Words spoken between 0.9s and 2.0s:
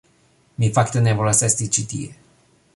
ne volas esti ĉi